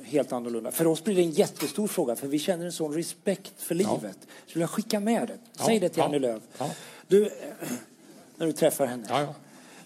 [0.03, 0.71] helt annorlunda.
[0.71, 3.97] För oss blir det en jättestor fråga för vi känner en sån respekt för livet.
[4.01, 4.27] Ja.
[4.47, 5.63] Så jag skicka med det.
[5.65, 6.05] Säg det till ja.
[6.05, 6.43] Annie Lööf.
[6.57, 6.69] Ja.
[7.07, 7.29] Du,
[8.35, 9.05] när du träffar henne.
[9.09, 9.35] Ja,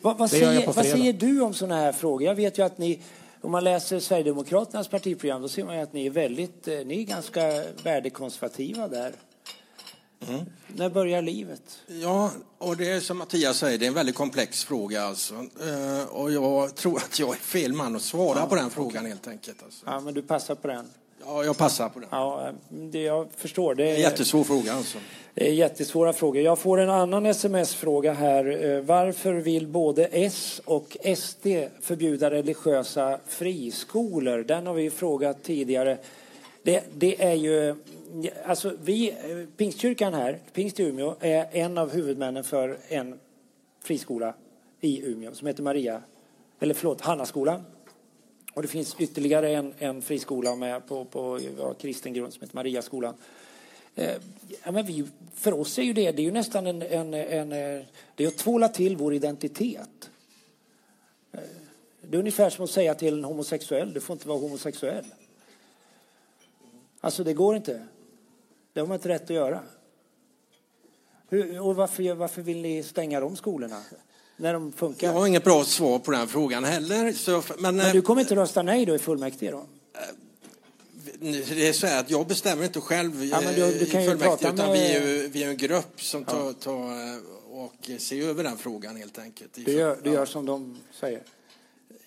[0.01, 2.27] vad, vad, säger, vad säger du om sådana här frågor?
[2.27, 2.99] Jag vet ju att ni
[3.41, 7.03] om man läser Sverigedemokraternas partiprogram då ser man att ni är väldigt, eh, ni är
[7.03, 9.11] ganska värdekonservativa där.
[10.27, 10.45] Mm.
[10.67, 11.79] När börjar livet?
[11.87, 15.33] Ja, och det är som Mattias säger, det är en väldigt komplex fråga alltså.
[15.33, 18.97] Uh, och jag tror att jag är fel man att svara ja, på den frågan
[18.97, 19.09] okay.
[19.09, 19.63] helt enkelt.
[19.63, 19.85] Alltså.
[19.85, 20.89] Ja, men du passar på den?
[21.25, 22.09] Ja, jag passar på den.
[22.11, 23.75] Ja, det jag förstår.
[23.75, 24.97] Det är en jättesvår fråga alltså.
[25.33, 26.41] Det är jättesvåra frågor.
[26.41, 28.65] Jag får en annan sms-fråga här.
[28.65, 31.47] Eh, varför vill både S och SD
[31.81, 34.43] förbjuda religiösa friskolor?
[34.43, 35.97] Den har vi frågat tidigare.
[36.63, 37.75] Det, det är ju...
[38.45, 39.15] Alltså vi,
[39.57, 43.19] Pingstkyrkan här, Pingst i Umeå, är en av huvudmännen för en
[43.83, 44.33] friskola
[44.81, 46.01] i Umeå som heter Maria,
[46.59, 47.63] eller förlåt, Hannaskolan.
[48.53, 52.55] Och det finns ytterligare en, en friskola med på, på ja, kristen grund som heter
[52.55, 53.13] Mariaskolan.
[53.95, 54.15] Eh,
[54.63, 57.51] ja, men vi, för oss är ju det, det är ju nästan en, en, en
[57.51, 60.09] eh, det är att tvåla till vår identitet.
[61.31, 61.39] Eh,
[62.01, 65.05] det är ungefär som att säga till en homosexuell, du får inte vara homosexuell.
[67.01, 67.81] Alltså det går inte.
[68.77, 69.59] Det har man inte rätt att göra.
[71.29, 73.81] Hur, och varför, varför vill ni stänga de skolorna?
[74.37, 75.07] När de funkar?
[75.07, 77.11] Jag har inget bra svar på den frågan heller.
[77.11, 79.65] Så, men, men du kommer inte rösta nej då i fullmäktige då?
[81.19, 84.95] det är så att jag bestämmer inte själv ja, du, du i fullmäktige utan vi
[84.95, 86.91] är, ju, vi är en grupp som tar, tar
[87.49, 89.53] och ser över den frågan helt enkelt.
[89.53, 91.21] Du gör, du gör som de säger?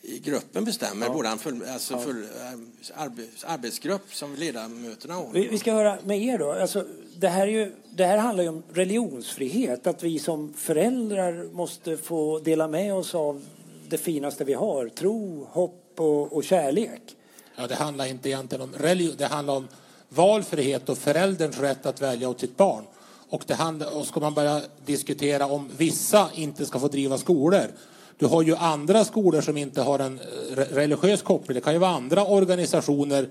[0.02, 1.12] I gruppen bestämmer, ja.
[1.12, 2.00] både full, alltså ja.
[2.00, 5.32] full, eh, arbets, arbetsgrupp som ledamöterna har.
[5.32, 6.52] Vi, vi, ska höra med er då.
[6.52, 6.86] Alltså,
[7.16, 11.96] det, här är ju, det här handlar ju om religionsfrihet, att vi som föräldrar måste
[11.96, 13.42] få dela med oss av
[13.88, 17.02] det finaste vi har, tro, hopp och, och kärlek.
[17.56, 19.68] Ja, det handlar inte egentligen om religion, det handlar om
[20.08, 22.84] valfrihet och förälderns rätt att välja åt sitt barn.
[23.28, 27.70] Och, det handlar, och ska man börja diskutera om vissa inte ska få driva skolor.
[28.20, 31.54] Du har ju andra skolor som inte har en eh, religiös koppling.
[31.54, 33.28] Det kan ju vara andra organisationer.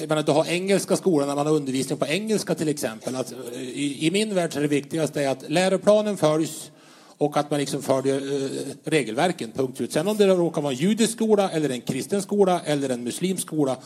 [0.00, 3.16] Jag menar, du har engelska skolor när man har undervisning på engelska till exempel.
[3.16, 6.70] Att, eh, i, I min värld är det viktigaste att läroplanen följs
[7.18, 8.50] och att man liksom följer eh,
[8.84, 9.52] regelverken.
[9.52, 9.92] Punkt ut.
[9.92, 13.42] Sen om det råkar vara en judisk skola eller en kristen skola eller en muslimsk
[13.42, 13.76] skola.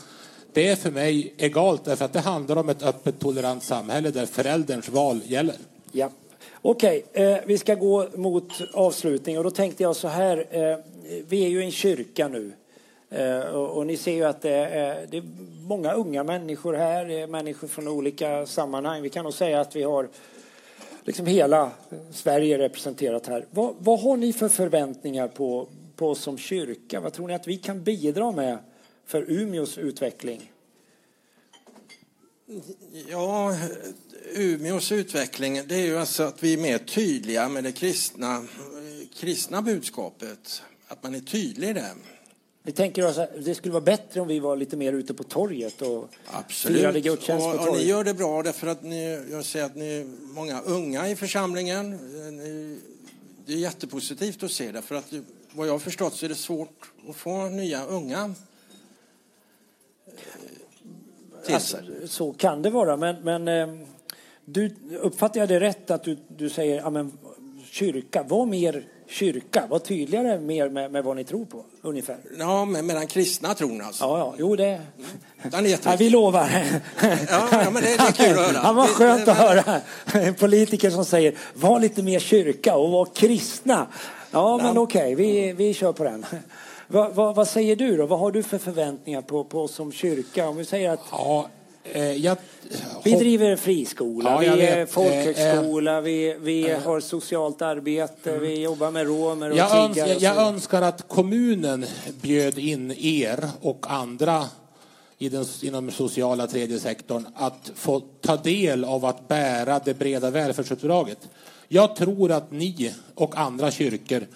[0.53, 4.25] Det är för mig egalt därför att det handlar om ett öppet tolerant samhälle där
[4.25, 5.55] förälderns val gäller.
[5.91, 6.09] Ja.
[6.61, 10.45] Okej, okay, eh, vi ska gå mot avslutning och då tänkte jag så här.
[10.49, 10.77] Eh,
[11.27, 12.51] vi är ju en kyrka nu.
[13.09, 15.23] Eh, och, och, ni ser ju att det är, eh, det är
[15.67, 19.01] många unga människor här, det är människor från olika sammanhang.
[19.01, 20.07] Vi kan nog säga att vi har
[21.03, 21.71] liksom hela
[22.11, 23.45] Sverige representerat här.
[23.51, 26.99] Vad, vad har ni för förväntningar på, på oss som kyrka?
[26.99, 28.57] Vad tror ni att vi kan bidra med
[29.05, 30.51] för Umeås utveckling?
[33.07, 33.55] Ja,
[34.33, 38.45] Umeås utveckling det är ju alltså att vi är mer tydliga med det kristna,
[39.15, 40.61] kristna budskapet.
[40.87, 41.93] Att man är tydlig där.
[42.63, 45.23] Vi tänker oss att det skulle vara bättre om vi var lite mer ute på
[45.23, 46.09] torget och
[46.49, 47.69] firade gudstjänst på torget.
[47.69, 51.09] Och ni gör det bra därför att ni, jag ser att ni är många unga
[51.09, 51.99] i församlingen.
[53.45, 55.13] Det är jättepositivt att se det för att
[55.51, 58.35] vad jag har förstått så är det svårt att få nya unga
[61.49, 63.67] till alltså, Så kan det vara, men, men eh,
[64.45, 67.05] du, uppfattar jag det rätt att du, du säger ja,
[67.71, 69.63] kyrka, var mer kyrka?
[69.69, 72.17] Var tydligare mer med, med vad ni tror på, ungefär.
[72.39, 74.03] Ja, med, med den kristna tron alltså.
[74.03, 74.35] Ja, ja.
[74.37, 74.81] jo det...
[75.43, 76.49] Den är ja, vi lovar.
[77.29, 78.57] ja, ja, men det, det är kul att höra.
[78.57, 79.81] Han var skönt att höra
[80.13, 83.87] en politiker som säger var lite mer kyrka och var kristna.
[84.31, 85.15] Ja, men okej, okay.
[85.15, 86.25] vi, vi kör på den.
[86.91, 88.05] Va, va, vad säger du då?
[88.05, 90.49] Vad har du för förväntningar på, på oss som kyrka?
[90.49, 90.99] Om vi säger att...
[91.11, 91.49] Ja,
[91.83, 92.37] eh, jag...
[93.03, 98.29] Vi driver en friskola, ja, vi är folkhögskola, eh, vi, vi eh, har socialt arbete,
[98.29, 98.41] mm.
[98.41, 101.85] vi jobbar med romer och jag, öns jag, jag önskar att kommunen
[102.21, 104.45] bjöd in er och andra
[105.17, 109.93] i den, inom den sociala tredje sektorn att få ta del av att bära det
[109.93, 111.29] breda välfärdsuppdraget.
[111.67, 114.27] Jag tror att ni och andra kyrkor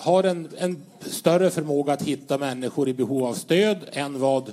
[0.00, 4.52] har en, en större förmåga att hitta människor i behov av stöd än vad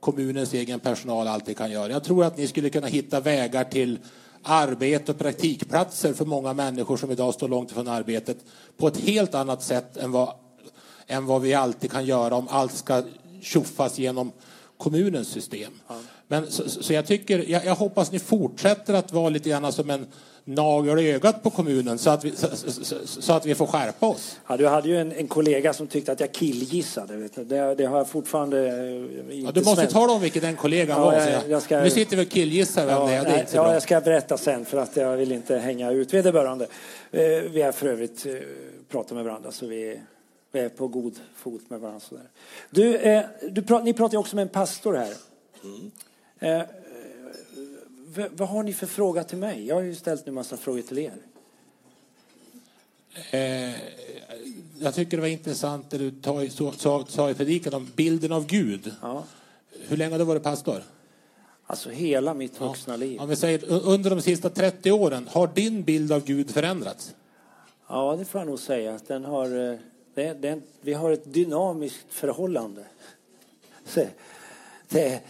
[0.00, 1.92] kommunens egen personal alltid kan göra.
[1.92, 3.98] Jag tror att ni skulle kunna hitta vägar till
[4.42, 8.36] arbete och praktikplatser för många människor som idag står långt ifrån arbetet
[8.76, 10.34] på ett helt annat sätt än vad,
[11.06, 13.02] än vad vi alltid kan göra om allt ska
[13.40, 14.32] tjoffas genom
[14.82, 15.72] kommunens system.
[15.88, 15.94] Ja.
[16.28, 19.90] Men, så, så, jag, tycker, jag, jag, hoppas ni fortsätter att vara lite grann som
[19.90, 20.06] en
[20.44, 24.06] nagel i ögat på kommunen så att vi, så, så, så, att vi får skärpa
[24.06, 24.36] oss.
[24.48, 27.16] Ja, du hade ju en, en kollega som tyckte att jag killgissade.
[27.16, 27.44] Vet du.
[27.44, 30.98] Det, det har jag fortfarande eh, inte ja, Du måste tala om vilken den kollegan
[30.98, 31.14] ja, var.
[31.14, 33.24] Jag, jag ska, nu sitter vi och killgissar vem ja, det är.
[33.24, 36.14] Det är inte ja, jag ska berätta sen för att jag vill inte hänga ut
[36.14, 36.66] vederbörande.
[37.10, 38.32] Eh, vi har för övrigt eh,
[38.90, 40.00] pratat med varandra så vi
[40.52, 42.00] är på god fot med varandra.
[42.00, 42.28] Sådär.
[42.70, 45.14] Du, eh, du prat, ni pratar ju också med en pastor här.
[45.64, 45.90] Mm.
[46.38, 46.62] Eh,
[48.30, 49.66] vad har ni för fråga till mig?
[49.66, 51.14] Jag har ju ställt en massa frågor till er.
[53.30, 53.74] Eh,
[54.78, 56.50] jag tycker det var intressant det du
[57.08, 58.94] sa, i predikan om bilden av Gud.
[59.02, 59.24] Ja.
[59.88, 60.82] Hur länge har du varit pastor?
[61.66, 62.96] Alltså hela mitt vuxna ja.
[62.96, 63.20] liv.
[63.20, 67.14] Om vi säger under de sista 30 åren, har din bild av Gud förändrats?
[67.88, 69.00] Ja, det får jag nog säga.
[69.06, 69.78] Den har, eh,
[70.14, 72.84] det, det, vi har ett dynamiskt förhållande.
[74.88, 75.20] Det,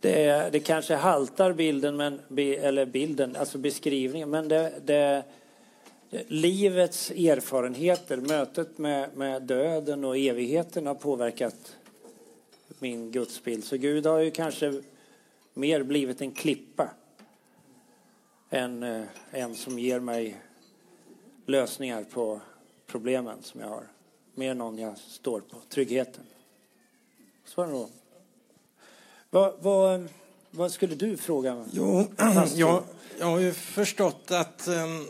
[0.00, 5.24] det, det kanske haltar bilden, men, eller bilden, alltså beskrivningen, men det, det,
[6.26, 11.76] livets erfarenheter, mötet med, med döden och evigheten har påverkat
[12.78, 13.64] min gudsbild.
[13.64, 14.82] Så Gud har ju kanske
[15.54, 16.88] mer blivit en klippa
[18.50, 20.36] än eh, en som ger mig
[21.46, 22.40] lösningar på
[22.86, 23.84] problemen som jag har.
[24.38, 26.22] Mer någon jag står på, tryggheten.
[27.44, 27.88] Så är det nog.
[29.30, 30.08] Vad, vad,
[30.50, 31.64] vad skulle du fråga?
[31.72, 32.06] Jo,
[32.54, 32.82] jag,
[33.18, 35.08] jag har ju förstått att um,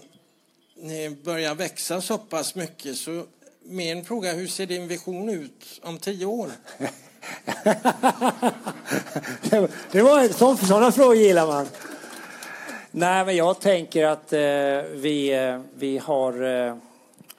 [0.76, 2.96] ni börjar växa så pass mycket.
[2.96, 3.24] Så
[3.62, 6.50] min fråga hur ser din vision ut om tio år?
[9.90, 11.66] det var sån, sådana frågor gillar man.
[12.90, 14.40] Nej, men jag tänker att eh,
[14.92, 16.76] vi, eh, vi, har, eh,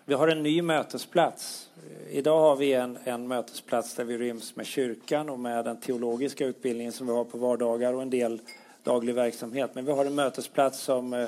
[0.10, 1.70] vi har en ny mötesplats
[2.10, 6.46] idag har vi en, en mötesplats där vi ryms med kyrkan och med den teologiska
[6.46, 8.42] utbildningen som vi har på vardagar och en del
[8.84, 9.72] daglig verksamhet.
[9.74, 11.28] Men vi har en mötesplats som, eh,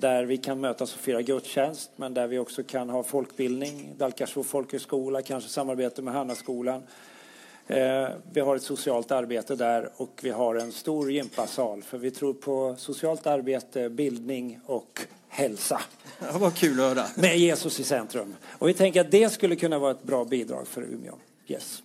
[0.00, 4.42] där vi kan mötas och fira gudstjänst men där vi också kan ha folkbildning, Dalkarsbo
[4.42, 6.82] folkhögskola, kanske samarbete med Hannaskolan.
[7.66, 12.10] Eh, vi har ett socialt arbete där och vi har en stor gympasal för vi
[12.10, 15.80] tror på socialt arbete, bildning och hälsa.
[16.18, 17.06] Ja, vad kul att höra.
[17.14, 18.34] Med Jesus i centrum.
[18.48, 21.14] Och vi tänker att det skulle kunna vara ett bra bidrag för Umeå.
[21.46, 21.82] Yes.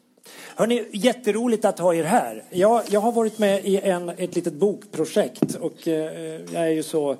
[0.55, 2.43] Hörrni, jätteroligt att ha er här.
[2.49, 6.83] Jag, jag har varit med i en, ett litet bokprojekt och eh, jag är ju
[6.83, 7.17] så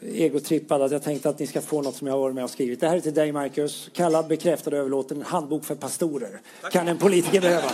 [0.00, 2.50] egotrippad att jag tänkte att ni ska få något som jag har varit med och
[2.50, 2.80] skrivit.
[2.80, 3.90] Det här är till dig Marcus.
[3.92, 5.16] Kallad, bekräftad och överlåten.
[5.16, 6.40] En handbok för pastorer.
[6.62, 6.72] Tack.
[6.72, 7.70] Kan en politiker behöva.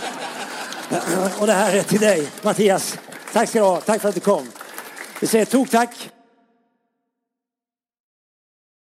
[1.39, 2.97] och det här är till dig Mattias.
[3.33, 3.81] Tack ska du ha.
[3.81, 4.51] Tack för att du kom.
[5.21, 6.09] Vi säger tok tack.